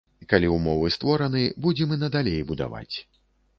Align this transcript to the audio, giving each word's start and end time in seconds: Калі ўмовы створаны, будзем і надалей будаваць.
Калі 0.31 0.47
ўмовы 0.53 0.89
створаны, 0.95 1.43
будзем 1.67 1.95
і 1.99 2.01
надалей 2.07 2.43
будаваць. 2.51 2.95